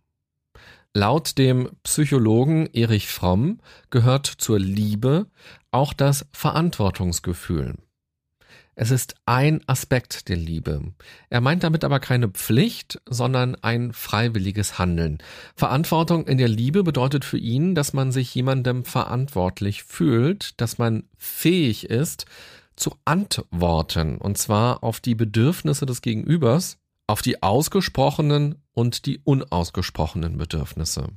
Laut 0.95 1.37
dem 1.37 1.69
Psychologen 1.83 2.65
Erich 2.73 3.09
Fromm 3.09 3.59
gehört 3.91 4.25
zur 4.25 4.57
Liebe 4.57 5.27
auch 5.69 5.93
das 5.93 6.25
Verantwortungsgefühl. 6.33 7.75
Es 8.73 8.89
ist 8.89 9.13
ein 9.27 9.61
Aspekt 9.67 10.29
der 10.29 10.37
Liebe. 10.37 10.81
Er 11.29 11.41
meint 11.41 11.63
damit 11.63 11.83
aber 11.83 11.99
keine 11.99 12.29
Pflicht, 12.29 12.99
sondern 13.07 13.53
ein 13.55 13.93
freiwilliges 13.93 14.79
Handeln. 14.79 15.19
Verantwortung 15.55 16.25
in 16.25 16.39
der 16.39 16.47
Liebe 16.47 16.81
bedeutet 16.83 17.23
für 17.23 17.37
ihn, 17.37 17.75
dass 17.75 17.93
man 17.93 18.11
sich 18.11 18.33
jemandem 18.33 18.83
verantwortlich 18.83 19.83
fühlt, 19.83 20.59
dass 20.59 20.79
man 20.79 21.03
fähig 21.17 21.87
ist, 21.87 22.25
zu 22.75 22.95
antworten, 23.05 24.17
und 24.17 24.39
zwar 24.39 24.83
auf 24.83 25.01
die 25.01 25.13
Bedürfnisse 25.13 25.85
des 25.85 26.01
Gegenübers, 26.01 26.78
auf 27.09 27.23
die 27.23 27.41
ausgesprochenen 27.41 28.61
und 28.71 29.07
die 29.07 29.19
unausgesprochenen 29.23 30.37
Bedürfnisse. 30.37 31.07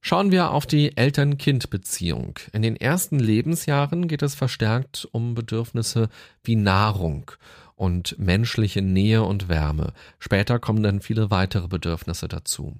Schauen 0.00 0.30
wir 0.30 0.52
auf 0.52 0.66
die 0.66 0.96
Eltern-Kind-Beziehung. 0.96 2.38
In 2.52 2.62
den 2.62 2.76
ersten 2.76 3.18
Lebensjahren 3.18 4.06
geht 4.06 4.22
es 4.22 4.36
verstärkt 4.36 5.08
um 5.10 5.34
Bedürfnisse 5.34 6.10
wie 6.44 6.54
Nahrung 6.54 7.32
und 7.74 8.16
menschliche 8.20 8.82
Nähe 8.82 9.24
und 9.24 9.48
Wärme. 9.48 9.94
Später 10.20 10.60
kommen 10.60 10.84
dann 10.84 11.00
viele 11.00 11.28
weitere 11.32 11.66
Bedürfnisse 11.66 12.28
dazu. 12.28 12.76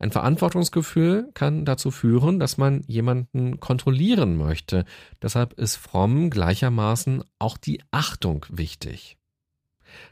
Ein 0.00 0.10
Verantwortungsgefühl 0.10 1.30
kann 1.32 1.64
dazu 1.64 1.92
führen, 1.92 2.40
dass 2.40 2.58
man 2.58 2.82
jemanden 2.88 3.60
kontrollieren 3.60 4.36
möchte. 4.36 4.84
Deshalb 5.22 5.52
ist 5.52 5.76
fromm 5.76 6.28
gleichermaßen 6.28 7.22
auch 7.38 7.56
die 7.56 7.80
Achtung 7.92 8.46
wichtig. 8.50 9.16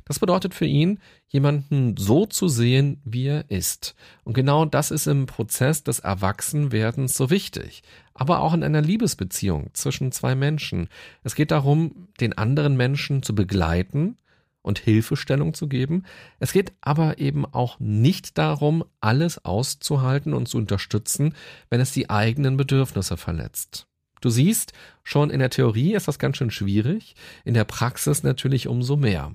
Das 0.05 0.19
bedeutet 0.19 0.55
für 0.55 0.67
ihn, 0.67 0.99
jemanden 1.29 1.97
so 1.97 2.27
zu 2.27 2.49
sehen, 2.49 3.01
wie 3.05 3.27
er 3.27 3.51
ist. 3.51 3.95
Und 4.25 4.35
genau 4.35 4.65
das 4.65 4.91
ist 4.91 5.07
im 5.07 5.27
Prozess 5.27 5.85
des 5.85 6.01
Erwachsenwerdens 6.01 7.15
so 7.15 7.31
wichtig. 7.31 7.83
Aber 8.15 8.41
auch 8.41 8.55
in 8.55 8.62
einer 8.62 8.83
Liebesbeziehung 8.83 9.71
zwischen 9.73 10.12
zwei 10.12 10.35
Menschen. 10.35 10.89
Es 11.23 11.35
geht 11.35 11.51
darum, 11.51 12.09
den 12.21 12.37
anderen 12.37 12.77
Menschen 12.77 13.23
zu 13.23 13.35
begleiten 13.35 14.17
und 14.62 14.79
Hilfestellung 14.79 15.55
zu 15.55 15.69
geben. 15.69 16.05
Es 16.39 16.53
geht 16.53 16.73
aber 16.81 17.19
eben 17.19 17.45
auch 17.45 17.79
nicht 17.81 18.39
darum, 18.39 18.85
alles 19.01 19.45
auszuhalten 19.45 20.35
und 20.35 20.49
zu 20.49 20.59
unterstützen, 20.59 21.35
wenn 21.69 21.81
es 21.81 21.93
die 21.93 22.11
eigenen 22.11 22.57
Bedürfnisse 22.57 23.17
verletzt. 23.17 23.87
Du 24.21 24.31
siehst, 24.31 24.73
schon 25.03 25.31
in 25.31 25.41
der 25.41 25.51
Theorie 25.51 25.95
ist 25.95 26.07
das 26.07 26.21
ganz 26.21 26.37
schön 26.37 26.53
schwierig, 26.53 27.17
in 27.45 27.55
der 27.55 27.65
Praxis 27.65 28.23
natürlich 28.23 28.69
umso 28.69 28.97
mehr. 28.97 29.33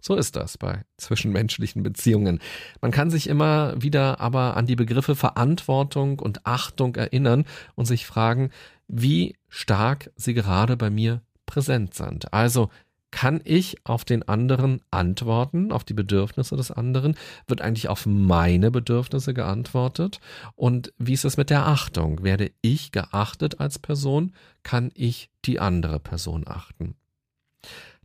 So 0.00 0.14
ist 0.14 0.36
das 0.36 0.58
bei 0.58 0.84
zwischenmenschlichen 0.96 1.82
Beziehungen. 1.82 2.40
Man 2.80 2.90
kann 2.90 3.10
sich 3.10 3.28
immer 3.28 3.80
wieder 3.80 4.20
aber 4.20 4.56
an 4.56 4.66
die 4.66 4.76
Begriffe 4.76 5.14
Verantwortung 5.14 6.18
und 6.18 6.46
Achtung 6.46 6.96
erinnern 6.96 7.44
und 7.74 7.86
sich 7.86 8.06
fragen, 8.06 8.50
wie 8.88 9.36
stark 9.48 10.10
sie 10.16 10.34
gerade 10.34 10.76
bei 10.76 10.90
mir 10.90 11.22
präsent 11.46 11.94
sind. 11.94 12.32
Also 12.32 12.70
kann 13.10 13.40
ich 13.44 13.84
auf 13.84 14.04
den 14.04 14.22
anderen 14.28 14.80
antworten, 14.90 15.72
auf 15.72 15.84
die 15.84 15.94
Bedürfnisse 15.94 16.56
des 16.56 16.70
anderen? 16.70 17.16
Wird 17.48 17.60
eigentlich 17.60 17.88
auf 17.88 18.06
meine 18.06 18.70
Bedürfnisse 18.70 19.34
geantwortet? 19.34 20.20
Und 20.54 20.92
wie 20.98 21.14
ist 21.14 21.24
es 21.24 21.36
mit 21.36 21.50
der 21.50 21.66
Achtung? 21.66 22.22
Werde 22.22 22.52
ich 22.62 22.92
geachtet 22.92 23.58
als 23.58 23.78
Person? 23.78 24.32
Kann 24.62 24.90
ich 24.94 25.30
die 25.44 25.58
andere 25.58 25.98
Person 25.98 26.44
achten? 26.46 26.94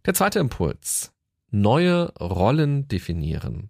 Der 0.06 0.16
zweite 0.16 0.40
Impuls 0.40 1.12
neue 1.62 2.14
Rollen 2.20 2.88
definieren. 2.88 3.70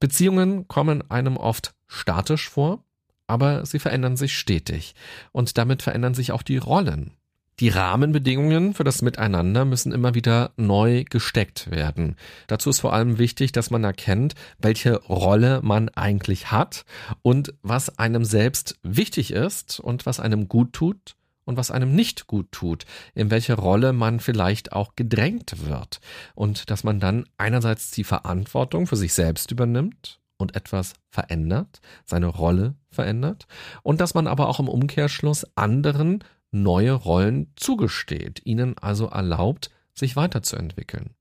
Beziehungen 0.00 0.68
kommen 0.68 1.08
einem 1.10 1.36
oft 1.36 1.74
statisch 1.86 2.48
vor, 2.48 2.84
aber 3.26 3.66
sie 3.66 3.78
verändern 3.78 4.16
sich 4.16 4.38
stetig 4.38 4.94
und 5.32 5.58
damit 5.58 5.82
verändern 5.82 6.14
sich 6.14 6.32
auch 6.32 6.42
die 6.42 6.58
Rollen. 6.58 7.12
Die 7.60 7.70
Rahmenbedingungen 7.70 8.72
für 8.72 8.84
das 8.84 9.02
Miteinander 9.02 9.64
müssen 9.64 9.90
immer 9.90 10.14
wieder 10.14 10.52
neu 10.56 11.02
gesteckt 11.10 11.72
werden. 11.72 12.14
Dazu 12.46 12.70
ist 12.70 12.78
vor 12.78 12.92
allem 12.92 13.18
wichtig, 13.18 13.50
dass 13.50 13.70
man 13.70 13.82
erkennt, 13.82 14.36
welche 14.58 14.94
Rolle 15.02 15.60
man 15.62 15.88
eigentlich 15.88 16.52
hat 16.52 16.84
und 17.22 17.54
was 17.62 17.98
einem 17.98 18.24
selbst 18.24 18.78
wichtig 18.84 19.32
ist 19.32 19.80
und 19.80 20.06
was 20.06 20.20
einem 20.20 20.48
gut 20.48 20.72
tut 20.72 21.16
und 21.48 21.56
was 21.56 21.70
einem 21.70 21.94
nicht 21.94 22.26
gut 22.26 22.52
tut, 22.52 22.84
in 23.14 23.30
welche 23.30 23.54
Rolle 23.54 23.94
man 23.94 24.20
vielleicht 24.20 24.72
auch 24.72 24.96
gedrängt 24.96 25.66
wird 25.66 26.00
und 26.34 26.70
dass 26.70 26.84
man 26.84 27.00
dann 27.00 27.24
einerseits 27.38 27.90
die 27.90 28.04
Verantwortung 28.04 28.86
für 28.86 28.96
sich 28.96 29.14
selbst 29.14 29.50
übernimmt 29.50 30.20
und 30.36 30.54
etwas 30.54 30.92
verändert, 31.08 31.80
seine 32.04 32.26
Rolle 32.26 32.74
verändert 32.90 33.46
und 33.82 34.02
dass 34.02 34.12
man 34.12 34.26
aber 34.26 34.48
auch 34.48 34.60
im 34.60 34.68
Umkehrschluss 34.68 35.46
anderen 35.56 36.22
neue 36.50 36.92
Rollen 36.92 37.50
zugesteht, 37.56 38.42
ihnen 38.44 38.76
also 38.76 39.06
erlaubt, 39.06 39.70
sich 39.94 40.16
weiterzuentwickeln. 40.16 41.14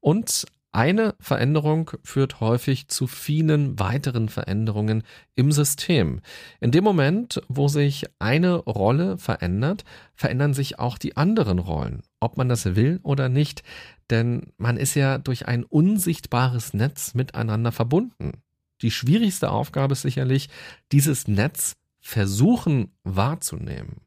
Und 0.00 0.46
eine 0.76 1.14
Veränderung 1.20 1.90
führt 2.04 2.40
häufig 2.40 2.88
zu 2.88 3.06
vielen 3.06 3.78
weiteren 3.78 4.28
Veränderungen 4.28 5.04
im 5.34 5.50
System. 5.50 6.20
In 6.60 6.70
dem 6.70 6.84
Moment, 6.84 7.40
wo 7.48 7.66
sich 7.68 8.04
eine 8.18 8.56
Rolle 8.56 9.16
verändert, 9.16 9.86
verändern 10.14 10.52
sich 10.52 10.78
auch 10.78 10.98
die 10.98 11.16
anderen 11.16 11.60
Rollen, 11.60 12.02
ob 12.20 12.36
man 12.36 12.50
das 12.50 12.76
will 12.76 13.00
oder 13.02 13.30
nicht, 13.30 13.62
denn 14.10 14.52
man 14.58 14.76
ist 14.76 14.94
ja 14.94 15.16
durch 15.16 15.48
ein 15.48 15.64
unsichtbares 15.64 16.74
Netz 16.74 17.14
miteinander 17.14 17.72
verbunden. 17.72 18.42
Die 18.82 18.90
schwierigste 18.90 19.50
Aufgabe 19.50 19.94
ist 19.94 20.02
sicherlich, 20.02 20.50
dieses 20.92 21.26
Netz 21.26 21.76
versuchen 22.00 22.92
wahrzunehmen. 23.02 24.05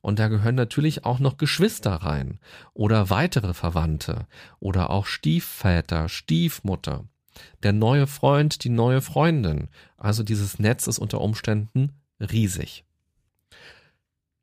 Und 0.00 0.18
da 0.18 0.28
gehören 0.28 0.54
natürlich 0.54 1.04
auch 1.04 1.18
noch 1.18 1.36
Geschwister 1.36 1.92
rein 1.92 2.38
oder 2.74 3.10
weitere 3.10 3.54
Verwandte 3.54 4.26
oder 4.58 4.90
auch 4.90 5.06
Stiefväter, 5.06 6.08
Stiefmutter, 6.08 7.04
der 7.62 7.72
neue 7.72 8.06
Freund, 8.06 8.64
die 8.64 8.70
neue 8.70 9.00
Freundin. 9.00 9.68
Also 9.96 10.22
dieses 10.22 10.58
Netz 10.58 10.86
ist 10.86 10.98
unter 10.98 11.20
Umständen 11.20 11.92
riesig. 12.20 12.84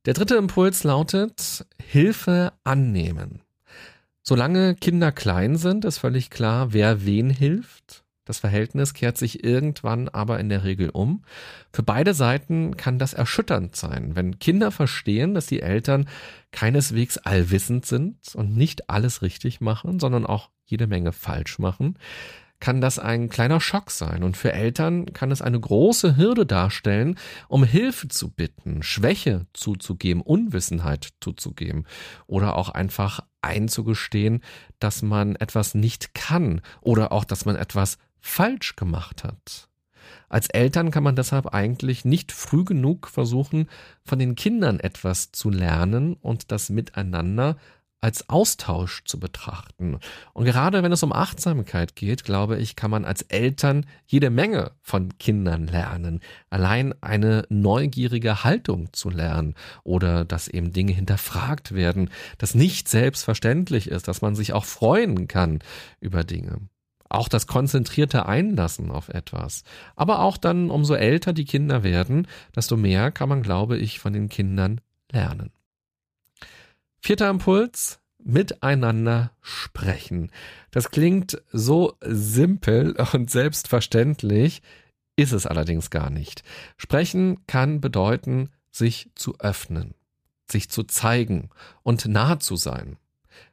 Der 0.05 0.13
dritte 0.13 0.35
Impuls 0.35 0.83
lautet 0.83 1.65
Hilfe 1.81 2.53
annehmen. 2.63 3.41
Solange 4.23 4.75
Kinder 4.75 5.11
klein 5.11 5.57
sind, 5.57 5.85
ist 5.85 5.97
völlig 5.99 6.29
klar, 6.29 6.73
wer 6.73 7.05
wen 7.05 7.29
hilft 7.29 8.05
das 8.27 8.39
Verhältnis 8.39 8.93
kehrt 8.93 9.17
sich 9.17 9.43
irgendwann 9.43 10.09
aber 10.09 10.39
in 10.39 10.49
der 10.49 10.63
Regel 10.63 10.89
um. 10.89 11.23
Für 11.71 11.83
beide 11.83 12.13
Seiten 12.13 12.77
kann 12.77 12.99
das 12.99 13.13
erschütternd 13.13 13.75
sein, 13.75 14.15
wenn 14.15 14.39
Kinder 14.39 14.71
verstehen, 14.71 15.33
dass 15.33 15.47
die 15.47 15.61
Eltern 15.61 16.07
keineswegs 16.51 17.17
allwissend 17.17 17.85
sind 17.85 18.35
und 18.35 18.55
nicht 18.55 18.89
alles 18.89 19.21
richtig 19.21 19.61
machen, 19.61 19.99
sondern 19.99 20.25
auch 20.25 20.49
jede 20.65 20.87
Menge 20.87 21.13
falsch 21.13 21.59
machen, 21.59 21.97
kann 22.59 22.81
das 22.81 22.97
ein 22.99 23.29
kleiner 23.29 23.61
Schock 23.61 23.91
sein. 23.91 24.23
Und 24.23 24.35
für 24.35 24.51
Eltern 24.51 25.05
kann 25.13 25.31
es 25.31 25.41
eine 25.41 25.59
große 25.59 26.17
Hürde 26.17 26.45
darstellen, 26.45 27.17
um 27.47 27.63
Hilfe 27.63 28.07
zu 28.07 28.29
bitten, 28.29 28.83
Schwäche 28.83 29.45
zuzugeben, 29.53 30.21
Unwissenheit 30.21 31.09
zuzugeben 31.21 31.85
oder 32.25 32.55
auch 32.57 32.69
einfach 32.69 33.21
einzugestehen, 33.41 34.41
dass 34.79 35.01
man 35.01 35.35
etwas 35.35 35.75
nicht 35.75 36.13
kann 36.13 36.61
oder 36.81 37.11
auch, 37.11 37.23
dass 37.23 37.45
man 37.45 37.55
etwas 37.55 37.97
falsch 38.21 38.75
gemacht 38.75 39.23
hat. 39.23 39.69
Als 40.29 40.49
Eltern 40.49 40.91
kann 40.91 41.03
man 41.03 41.15
deshalb 41.15 41.53
eigentlich 41.53 42.05
nicht 42.05 42.31
früh 42.31 42.63
genug 42.63 43.07
versuchen, 43.07 43.67
von 44.03 44.19
den 44.19 44.35
Kindern 44.35 44.79
etwas 44.79 45.31
zu 45.31 45.49
lernen 45.49 46.13
und 46.15 46.51
das 46.51 46.69
Miteinander 46.69 47.57
als 47.99 48.29
Austausch 48.29 49.03
zu 49.05 49.19
betrachten. 49.19 49.99
Und 50.33 50.45
gerade 50.45 50.83
wenn 50.83 50.91
es 50.91 51.01
um 51.01 51.11
Achtsamkeit 51.11 51.95
geht, 51.95 52.23
glaube 52.23 52.57
ich, 52.59 52.75
kann 52.75 52.91
man 52.91 53.05
als 53.05 53.23
Eltern 53.23 53.87
jede 54.05 54.29
Menge 54.29 54.71
von 54.81 55.17
Kindern 55.17 55.65
lernen. 55.65 56.21
Allein 56.49 56.93
eine 57.01 57.45
neugierige 57.49 58.43
Haltung 58.43 58.93
zu 58.93 59.09
lernen 59.09 59.55
oder 59.83 60.25
dass 60.25 60.47
eben 60.47 60.73
Dinge 60.73 60.93
hinterfragt 60.93 61.73
werden, 61.73 62.11
dass 62.37 62.53
nicht 62.53 62.87
selbstverständlich 62.87 63.89
ist, 63.89 64.07
dass 64.07 64.21
man 64.21 64.35
sich 64.35 64.53
auch 64.53 64.65
freuen 64.65 65.27
kann 65.27 65.59
über 65.99 66.23
Dinge. 66.23 66.59
Auch 67.09 67.29
das 67.29 67.47
konzentrierte 67.47 68.25
Einlassen 68.25 68.91
auf 68.91 69.09
etwas. 69.09 69.63
Aber 69.95 70.19
auch 70.19 70.37
dann, 70.37 70.69
umso 70.69 70.93
älter 70.93 71.33
die 71.33 71.45
Kinder 71.45 71.83
werden, 71.83 72.27
desto 72.55 72.77
mehr 72.77 73.11
kann 73.11 73.29
man, 73.29 73.43
glaube 73.43 73.77
ich, 73.77 73.99
von 73.99 74.13
den 74.13 74.29
Kindern 74.29 74.81
lernen. 75.11 75.51
Vierter 76.99 77.29
Impuls, 77.29 77.99
miteinander 78.27 79.31
sprechen. 79.41 80.31
Das 80.71 80.91
klingt 80.91 81.41
so 81.51 81.95
simpel 82.01 82.95
und 83.13 83.31
selbstverständlich, 83.31 84.61
ist 85.15 85.31
es 85.31 85.47
allerdings 85.47 85.89
gar 85.89 86.09
nicht. 86.09 86.43
Sprechen 86.77 87.45
kann 87.47 87.81
bedeuten, 87.81 88.49
sich 88.69 89.09
zu 89.15 89.39
öffnen, 89.39 89.95
sich 90.45 90.69
zu 90.69 90.83
zeigen 90.83 91.49
und 91.83 92.05
nahe 92.05 92.39
zu 92.39 92.55
sein. 92.55 92.97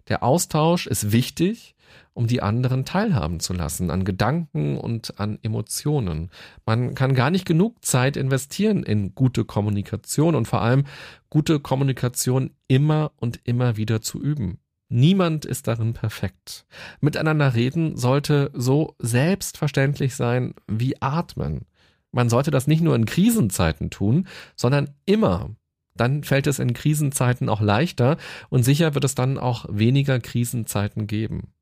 Der 0.09 0.23
Austausch 0.23 0.87
ist 0.87 1.13
wichtig, 1.13 1.75
um 2.13 2.27
die 2.27 2.43
anderen 2.43 2.85
teilhaben 2.85 3.41
zu 3.41 3.53
lassen 3.53 3.91
an 3.91 4.05
Gedanken 4.05 4.77
und 4.77 5.19
an 5.19 5.39
Emotionen. 5.43 6.31
Man 6.65 6.95
kann 6.95 7.15
gar 7.15 7.31
nicht 7.31 7.45
genug 7.45 7.85
Zeit 7.85 8.17
investieren 8.17 8.83
in 8.83 9.15
gute 9.15 9.45
Kommunikation 9.45 10.35
und 10.35 10.47
vor 10.47 10.63
allem 10.63 10.85
gute 11.31 11.61
Kommunikation 11.61 12.51
immer 12.69 13.13
und 13.17 13.41
immer 13.45 13.77
wieder 13.77 14.01
zu 14.01 14.21
üben. 14.21 14.59
Niemand 14.89 15.45
ist 15.45 15.67
darin 15.67 15.93
perfekt. 15.93 16.67
Miteinander 17.01 17.55
reden 17.55 17.97
sollte 17.97 18.51
so 18.55 18.95
selbstverständlich 18.99 20.15
sein 20.15 20.55
wie 20.69 21.01
atmen. 21.01 21.67
Man 22.13 22.29
sollte 22.29 22.53
das 22.53 22.69
nicht 22.69 22.81
nur 22.81 22.95
in 22.95 23.07
Krisenzeiten 23.07 23.91
tun, 23.91 24.29
sondern 24.55 24.91
immer. 25.05 25.51
Dann 25.97 26.25
fällt 26.25 26.47
es 26.47 26.59
in 26.59 26.75
Krisenzeiten 26.75 27.49
auch 27.49 27.61
leichter 27.61 28.17
und 28.49 28.65
sicher 28.65 28.95
wird 28.95 29.05
es 29.05 29.15
dann 29.15 29.39
auch 29.39 29.67
weniger 29.69 30.19
Krisenzeiten 30.21 31.07
geben. 31.07 31.53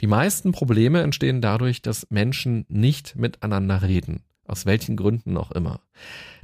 Die 0.00 0.06
meisten 0.06 0.52
Probleme 0.52 1.02
entstehen 1.02 1.40
dadurch, 1.40 1.82
dass 1.82 2.06
Menschen 2.10 2.64
nicht 2.68 3.16
miteinander 3.16 3.82
reden. 3.82 4.22
aus 4.48 4.64
welchen 4.64 4.96
Gründen 4.96 5.36
auch 5.36 5.50
immer. 5.50 5.80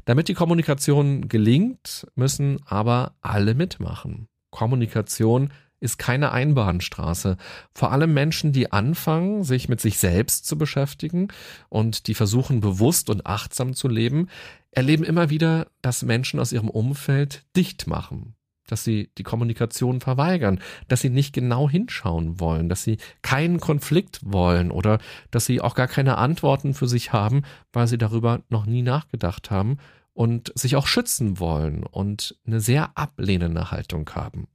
Damit 0.05 0.27
die 0.27 0.35
Kommunikation 0.35 1.29
gelingt, 1.29 2.07
müssen 2.17 2.59
aber 2.67 3.15
alle 3.21 3.55
mitmachen. 3.55 4.27
Kommunikation 4.51 5.53
ist 5.83 5.99
keine 5.99 6.31
Einbahnstraße. 6.31 7.37
Vor 7.75 7.91
allem 7.91 8.15
Menschen, 8.15 8.53
die 8.53 8.71
anfangen, 8.71 9.43
sich 9.43 9.69
mit 9.69 9.81
sich 9.81 9.99
selbst 9.99 10.47
zu 10.47 10.57
beschäftigen 10.57 11.29
und 11.69 12.07
die 12.07 12.15
versuchen, 12.15 12.61
bewusst 12.61 13.11
und 13.11 13.27
achtsam 13.27 13.75
zu 13.75 13.89
leben, 13.89 14.29
erleben 14.71 15.05
immer 15.05 15.29
wieder, 15.29 15.67
dass 15.83 16.05
Menschen 16.05 16.39
aus 16.39 16.53
ihrem 16.53 16.71
Umfeld 16.71 17.45
dicht 17.57 17.89
machen, 17.89 18.35
dass 18.69 18.85
sie 18.85 19.11
die 19.19 19.25
Kommunikation 19.25 20.01
verweigern, 20.01 20.61
dass 20.87 21.01
sie 21.01 21.11
nicht 21.11 21.35
genau 21.35 21.69
hinschauen 21.69 22.39
wollen, 22.39 22.69
dass 22.69 22.85
sie 22.85 22.99
keinen 23.23 23.59
Konflikt 23.59 24.21
wollen 24.23 24.71
oder 24.71 25.01
dass 25.33 25.47
sie 25.47 25.61
auch 25.61 25.75
gar 25.75 25.89
keine 25.89 26.17
Antworten 26.17 26.75
für 26.75 26.87
sich 26.87 27.13
haben, 27.13 27.43
weil 27.73 27.89
sie 27.89 27.99
darüber 27.99 28.43
noch 28.49 28.67
nie 28.67 28.83
nachgedacht 28.83 29.51
haben 29.51 29.79
und 30.15 30.53
sich 30.55 30.77
auch 30.77 30.87
schützen 30.87 31.41
wollen 31.41 31.83
und 31.83 32.37
eine 32.47 32.61
sehr 32.61 32.97
ablehnende 32.97 33.73
Haltung 33.73 34.09
haben. 34.15 34.47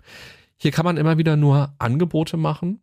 Hier 0.57 0.71
kann 0.71 0.85
man 0.85 0.97
immer 0.97 1.17
wieder 1.17 1.37
nur 1.37 1.73
Angebote 1.77 2.37
machen. 2.37 2.81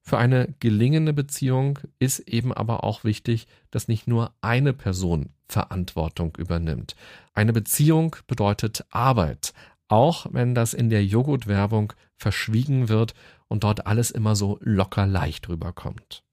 Für 0.00 0.18
eine 0.18 0.54
gelingende 0.60 1.12
Beziehung 1.12 1.78
ist 1.98 2.20
eben 2.20 2.52
aber 2.52 2.84
auch 2.84 3.04
wichtig, 3.04 3.46
dass 3.70 3.88
nicht 3.88 4.06
nur 4.06 4.32
eine 4.40 4.72
Person 4.72 5.30
Verantwortung 5.48 6.36
übernimmt. 6.36 6.94
Eine 7.34 7.52
Beziehung 7.52 8.16
bedeutet 8.26 8.84
Arbeit, 8.90 9.52
auch 9.88 10.26
wenn 10.30 10.54
das 10.54 10.74
in 10.74 10.90
der 10.90 11.04
Joghurtwerbung 11.04 11.92
verschwiegen 12.16 12.88
wird 12.88 13.14
und 13.48 13.64
dort 13.64 13.86
alles 13.86 14.10
immer 14.10 14.34
so 14.36 14.58
locker 14.60 15.06
leicht 15.06 15.48
rüberkommt. 15.48 16.24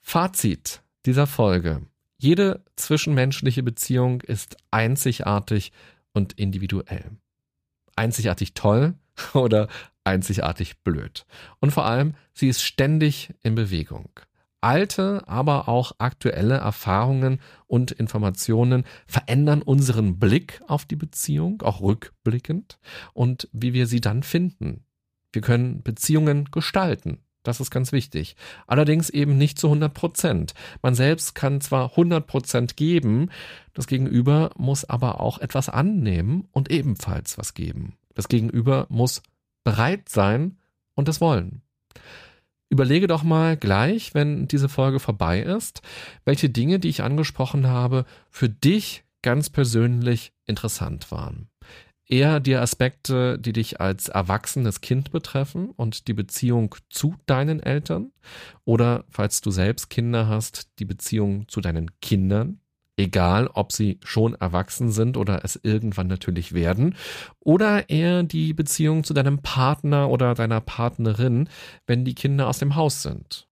Fazit 0.00 0.82
dieser 1.06 1.26
Folge. 1.26 1.82
Jede 2.18 2.64
zwischenmenschliche 2.76 3.62
Beziehung 3.62 4.20
ist 4.20 4.56
einzigartig 4.70 5.72
und 6.12 6.34
individuell. 6.34 7.10
Einzigartig 7.96 8.54
toll, 8.54 8.94
oder 9.34 9.68
einzigartig 10.04 10.82
blöd. 10.82 11.26
Und 11.60 11.72
vor 11.72 11.84
allem, 11.84 12.14
sie 12.32 12.48
ist 12.48 12.62
ständig 12.62 13.34
in 13.42 13.54
Bewegung. 13.54 14.10
Alte, 14.60 15.24
aber 15.26 15.68
auch 15.68 15.92
aktuelle 15.98 16.54
Erfahrungen 16.54 17.40
und 17.66 17.90
Informationen 17.90 18.84
verändern 19.06 19.60
unseren 19.60 20.20
Blick 20.20 20.60
auf 20.68 20.84
die 20.84 20.94
Beziehung, 20.96 21.62
auch 21.62 21.80
rückblickend, 21.80 22.78
und 23.12 23.48
wie 23.52 23.72
wir 23.72 23.88
sie 23.88 24.00
dann 24.00 24.22
finden. 24.22 24.84
Wir 25.32 25.42
können 25.42 25.82
Beziehungen 25.82 26.50
gestalten. 26.52 27.18
Das 27.42 27.58
ist 27.58 27.72
ganz 27.72 27.90
wichtig. 27.90 28.36
Allerdings 28.68 29.10
eben 29.10 29.36
nicht 29.36 29.58
zu 29.58 29.66
100 29.66 29.92
Prozent. 29.92 30.54
Man 30.80 30.94
selbst 30.94 31.34
kann 31.34 31.60
zwar 31.60 31.90
100 31.90 32.24
Prozent 32.24 32.76
geben, 32.76 33.30
das 33.74 33.88
Gegenüber 33.88 34.50
muss 34.56 34.84
aber 34.84 35.20
auch 35.20 35.38
etwas 35.38 35.68
annehmen 35.68 36.46
und 36.52 36.70
ebenfalls 36.70 37.36
was 37.38 37.54
geben. 37.54 37.96
Das 38.14 38.28
Gegenüber 38.28 38.86
muss 38.88 39.22
bereit 39.64 40.08
sein 40.08 40.58
und 40.94 41.08
es 41.08 41.20
wollen. 41.20 41.62
Überlege 42.72 43.06
doch 43.06 43.22
mal 43.22 43.56
gleich, 43.58 44.14
wenn 44.14 44.48
diese 44.48 44.70
Folge 44.70 44.98
vorbei 44.98 45.42
ist, 45.42 45.82
welche 46.24 46.48
Dinge, 46.48 46.78
die 46.78 46.88
ich 46.88 47.02
angesprochen 47.02 47.66
habe, 47.66 48.06
für 48.30 48.48
dich 48.48 49.04
ganz 49.20 49.50
persönlich 49.50 50.32
interessant 50.46 51.10
waren. 51.10 51.48
Eher 52.06 52.40
die 52.40 52.56
Aspekte, 52.56 53.38
die 53.38 53.52
dich 53.52 53.80
als 53.80 54.08
erwachsenes 54.08 54.80
Kind 54.80 55.12
betreffen 55.12 55.68
und 55.70 56.08
die 56.08 56.14
Beziehung 56.14 56.74
zu 56.88 57.14
deinen 57.26 57.60
Eltern 57.60 58.10
oder, 58.64 59.04
falls 59.10 59.42
du 59.42 59.50
selbst 59.50 59.90
Kinder 59.90 60.26
hast, 60.26 60.68
die 60.78 60.84
Beziehung 60.86 61.46
zu 61.48 61.60
deinen 61.60 61.90
Kindern 62.00 62.58
egal 62.96 63.48
ob 63.54 63.72
sie 63.72 63.98
schon 64.04 64.34
erwachsen 64.34 64.90
sind 64.90 65.16
oder 65.16 65.44
es 65.44 65.58
irgendwann 65.62 66.06
natürlich 66.06 66.52
werden, 66.52 66.94
oder 67.40 67.88
eher 67.88 68.22
die 68.22 68.52
Beziehung 68.52 69.04
zu 69.04 69.14
deinem 69.14 69.38
Partner 69.38 70.10
oder 70.10 70.34
deiner 70.34 70.60
Partnerin, 70.60 71.48
wenn 71.86 72.04
die 72.04 72.14
Kinder 72.14 72.48
aus 72.48 72.58
dem 72.58 72.74
Haus 72.74 73.02
sind. 73.02 73.48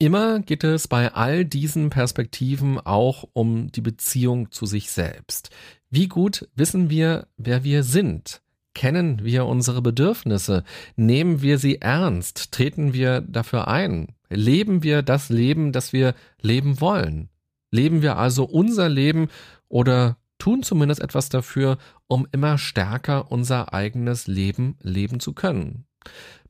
Immer 0.00 0.38
geht 0.40 0.62
es 0.62 0.86
bei 0.86 1.12
all 1.12 1.44
diesen 1.44 1.90
Perspektiven 1.90 2.78
auch 2.78 3.24
um 3.32 3.72
die 3.72 3.80
Beziehung 3.80 4.52
zu 4.52 4.64
sich 4.64 4.92
selbst. 4.92 5.50
Wie 5.90 6.06
gut 6.06 6.48
wissen 6.54 6.88
wir, 6.88 7.26
wer 7.36 7.64
wir 7.64 7.82
sind? 7.82 8.42
Kennen 8.74 9.24
wir 9.24 9.46
unsere 9.46 9.82
Bedürfnisse? 9.82 10.62
Nehmen 10.94 11.42
wir 11.42 11.58
sie 11.58 11.80
ernst? 11.80 12.52
Treten 12.52 12.92
wir 12.92 13.22
dafür 13.22 13.66
ein? 13.66 14.14
Leben 14.30 14.84
wir 14.84 15.02
das 15.02 15.30
Leben, 15.30 15.72
das 15.72 15.92
wir 15.92 16.14
leben 16.40 16.80
wollen? 16.80 17.28
Leben 17.70 18.02
wir 18.02 18.16
also 18.16 18.44
unser 18.44 18.88
Leben 18.88 19.28
oder 19.68 20.16
tun 20.38 20.62
zumindest 20.62 21.00
etwas 21.00 21.28
dafür, 21.28 21.78
um 22.06 22.26
immer 22.32 22.58
stärker 22.58 23.30
unser 23.30 23.74
eigenes 23.74 24.26
Leben 24.26 24.76
leben 24.80 25.20
zu 25.20 25.32
können. 25.32 25.84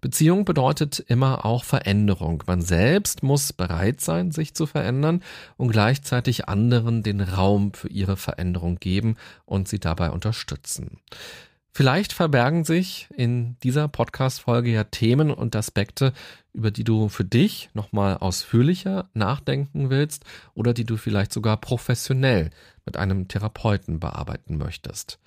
Beziehung 0.00 0.44
bedeutet 0.44 1.00
immer 1.00 1.44
auch 1.44 1.64
Veränderung. 1.64 2.44
Man 2.46 2.62
selbst 2.62 3.24
muss 3.24 3.52
bereit 3.52 4.00
sein, 4.00 4.30
sich 4.30 4.54
zu 4.54 4.66
verändern 4.66 5.24
und 5.56 5.72
gleichzeitig 5.72 6.48
anderen 6.48 7.02
den 7.02 7.20
Raum 7.20 7.74
für 7.74 7.88
ihre 7.88 8.16
Veränderung 8.16 8.76
geben 8.76 9.16
und 9.44 9.66
sie 9.66 9.80
dabei 9.80 10.10
unterstützen. 10.10 11.00
Vielleicht 11.72 12.12
verbergen 12.12 12.64
sich 12.64 13.08
in 13.14 13.56
dieser 13.62 13.86
Podcast-Folge 13.88 14.70
ja 14.70 14.84
Themen 14.84 15.30
und 15.30 15.54
Aspekte, 15.54 16.12
über 16.52 16.70
die 16.70 16.84
du 16.84 17.08
für 17.08 17.24
dich 17.24 17.70
nochmal 17.72 18.18
ausführlicher 18.18 19.08
nachdenken 19.14 19.90
willst 19.90 20.24
oder 20.54 20.74
die 20.74 20.84
du 20.84 20.96
vielleicht 20.96 21.32
sogar 21.32 21.56
professionell 21.56 22.50
mit 22.84 22.96
einem 22.96 23.28
Therapeuten 23.28 24.00
bearbeiten 24.00 24.58
möchtest. 24.58 25.18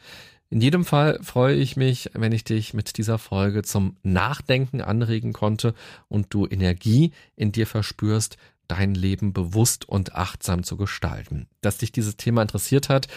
In 0.50 0.60
jedem 0.60 0.84
Fall 0.84 1.18
freue 1.24 1.56
ich 1.56 1.78
mich, 1.78 2.10
wenn 2.14 2.34
ich 2.34 2.44
dich 2.44 2.74
mit 2.74 2.98
dieser 2.98 3.18
Folge 3.18 3.62
zum 3.62 3.96
Nachdenken 4.04 4.82
anregen 4.82 5.32
konnte 5.32 5.74
und 6.10 6.34
du 6.34 6.46
Energie 6.46 7.14
in 7.38 7.54
dir 7.54 7.66
verspürst, 7.66 8.36
dein 8.68 8.94
Leben 8.94 9.32
bewusst 9.32 9.88
und 9.88 10.16
achtsam 10.16 10.64
zu 10.64 10.76
gestalten. 10.76 11.48
Dass 11.62 11.78
dich 11.78 11.94
dieses 11.94 12.18
Thema 12.18 12.42
interessiert 12.42 12.90
hat, 12.90 13.08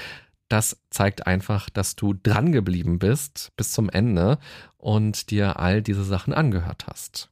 das 0.48 0.76
zeigt 0.90 1.26
einfach, 1.26 1.70
dass 1.70 1.96
du 1.96 2.14
dran 2.14 2.52
geblieben 2.52 2.98
bist 2.98 3.52
bis 3.56 3.72
zum 3.72 3.88
Ende 3.88 4.38
und 4.76 5.30
dir 5.30 5.58
all 5.58 5.82
diese 5.82 6.04
Sachen 6.04 6.34
angehört 6.34 6.86
hast. 6.86 7.30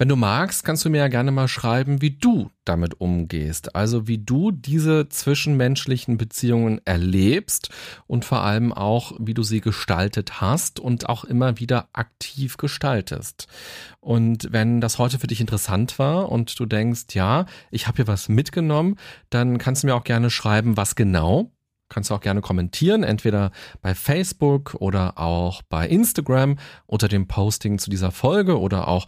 Wenn 0.00 0.08
du 0.08 0.14
magst, 0.14 0.62
kannst 0.62 0.84
du 0.84 0.90
mir 0.90 0.98
ja 0.98 1.08
gerne 1.08 1.32
mal 1.32 1.48
schreiben, 1.48 2.00
wie 2.00 2.12
du 2.12 2.52
damit 2.64 3.00
umgehst. 3.00 3.74
Also 3.74 4.06
wie 4.06 4.18
du 4.18 4.52
diese 4.52 5.08
zwischenmenschlichen 5.08 6.18
Beziehungen 6.18 6.80
erlebst 6.84 7.70
und 8.06 8.24
vor 8.24 8.42
allem 8.42 8.72
auch, 8.72 9.10
wie 9.18 9.34
du 9.34 9.42
sie 9.42 9.60
gestaltet 9.60 10.40
hast 10.40 10.78
und 10.78 11.08
auch 11.08 11.24
immer 11.24 11.58
wieder 11.58 11.88
aktiv 11.94 12.58
gestaltest. 12.58 13.48
Und 13.98 14.52
wenn 14.52 14.80
das 14.80 14.98
heute 14.98 15.18
für 15.18 15.26
dich 15.26 15.40
interessant 15.40 15.98
war 15.98 16.30
und 16.30 16.60
du 16.60 16.64
denkst, 16.64 17.06
ja, 17.14 17.46
ich 17.72 17.88
habe 17.88 17.96
hier 17.96 18.06
was 18.06 18.28
mitgenommen, 18.28 18.94
dann 19.30 19.58
kannst 19.58 19.82
du 19.82 19.88
mir 19.88 19.96
auch 19.96 20.04
gerne 20.04 20.30
schreiben, 20.30 20.76
was 20.76 20.94
genau 20.94 21.50
kannst 21.88 22.10
du 22.10 22.14
auch 22.14 22.20
gerne 22.20 22.40
kommentieren, 22.40 23.02
entweder 23.02 23.50
bei 23.82 23.94
Facebook 23.94 24.74
oder 24.78 25.18
auch 25.18 25.62
bei 25.62 25.88
Instagram 25.88 26.58
unter 26.86 27.08
dem 27.08 27.26
Posting 27.26 27.78
zu 27.78 27.90
dieser 27.90 28.10
Folge 28.10 28.58
oder 28.58 28.88
auch 28.88 29.06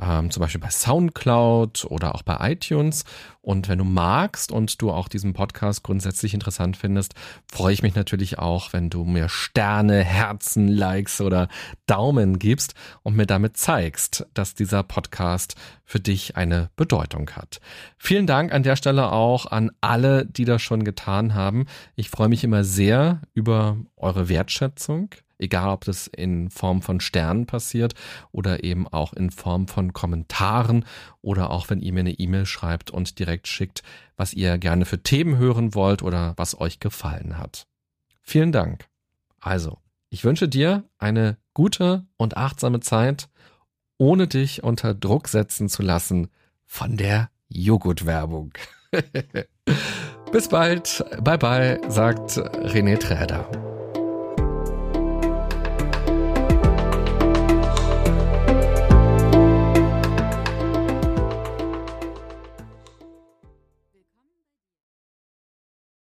ähm, 0.00 0.30
zum 0.30 0.40
Beispiel 0.40 0.60
bei 0.60 0.70
SoundCloud 0.70 1.84
oder 1.86 2.14
auch 2.14 2.22
bei 2.22 2.52
iTunes. 2.52 3.04
Und 3.42 3.68
wenn 3.68 3.78
du 3.78 3.84
magst 3.84 4.52
und 4.52 4.82
du 4.82 4.90
auch 4.90 5.08
diesen 5.08 5.32
Podcast 5.32 5.82
grundsätzlich 5.82 6.34
interessant 6.34 6.76
findest, 6.76 7.14
freue 7.50 7.72
ich 7.72 7.82
mich 7.82 7.94
natürlich 7.94 8.38
auch, 8.38 8.72
wenn 8.72 8.90
du 8.90 9.04
mir 9.04 9.28
Sterne, 9.28 10.04
Herzen, 10.04 10.68
Likes 10.68 11.20
oder 11.20 11.48
Daumen 11.86 12.38
gibst 12.38 12.74
und 13.02 13.16
mir 13.16 13.26
damit 13.26 13.56
zeigst, 13.56 14.26
dass 14.34 14.54
dieser 14.54 14.82
Podcast 14.82 15.54
für 15.84 16.00
dich 16.00 16.36
eine 16.36 16.70
Bedeutung 16.76 17.30
hat. 17.30 17.60
Vielen 17.96 18.26
Dank 18.26 18.52
an 18.52 18.62
der 18.62 18.76
Stelle 18.76 19.10
auch 19.10 19.46
an 19.46 19.70
alle, 19.80 20.26
die 20.26 20.44
das 20.44 20.62
schon 20.62 20.84
getan 20.84 21.34
haben. 21.34 21.66
Ich 21.96 22.10
freue 22.10 22.28
mich 22.28 22.44
immer 22.44 22.64
sehr 22.64 23.22
über 23.32 23.78
eure 23.96 24.28
Wertschätzung 24.28 25.10
egal 25.40 25.70
ob 25.70 25.84
das 25.84 26.06
in 26.06 26.50
Form 26.50 26.82
von 26.82 27.00
Sternen 27.00 27.46
passiert 27.46 27.94
oder 28.32 28.64
eben 28.64 28.86
auch 28.88 29.12
in 29.12 29.30
Form 29.30 29.68
von 29.68 29.92
Kommentaren 29.92 30.84
oder 31.22 31.50
auch 31.50 31.70
wenn 31.70 31.80
ihr 31.80 31.92
mir 31.92 32.00
eine 32.00 32.12
E-Mail 32.12 32.46
schreibt 32.46 32.90
und 32.90 33.18
direkt 33.18 33.48
schickt, 33.48 33.82
was 34.16 34.32
ihr 34.34 34.58
gerne 34.58 34.84
für 34.84 35.02
Themen 35.02 35.36
hören 35.36 35.74
wollt 35.74 36.02
oder 36.02 36.34
was 36.36 36.60
euch 36.60 36.80
gefallen 36.80 37.38
hat. 37.38 37.66
Vielen 38.22 38.52
Dank. 38.52 38.86
Also, 39.40 39.78
ich 40.10 40.24
wünsche 40.24 40.48
dir 40.48 40.84
eine 40.98 41.36
gute 41.54 42.06
und 42.16 42.36
achtsame 42.36 42.80
Zeit, 42.80 43.28
ohne 43.98 44.26
dich 44.26 44.62
unter 44.62 44.94
Druck 44.94 45.28
setzen 45.28 45.68
zu 45.68 45.82
lassen 45.82 46.28
von 46.66 46.96
der 46.96 47.30
Joghurtwerbung. 47.48 48.52
Bis 50.32 50.48
bald. 50.48 51.04
Bye 51.22 51.38
bye, 51.38 51.80
sagt 51.88 52.38
René 52.38 52.98
Träder. 52.98 53.69